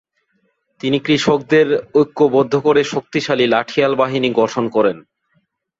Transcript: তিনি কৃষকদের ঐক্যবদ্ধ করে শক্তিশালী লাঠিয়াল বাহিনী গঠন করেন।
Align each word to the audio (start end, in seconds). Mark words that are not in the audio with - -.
তিনি 0.81 0.97
কৃষকদের 0.99 1.67
ঐক্যবদ্ধ 1.95 2.53
করে 2.57 2.81
শক্তিশালী 2.83 3.45
লাঠিয়াল 3.47 3.93
বাহিনী 3.95 4.29
গঠন 4.33 4.63
করেন। 4.69 4.97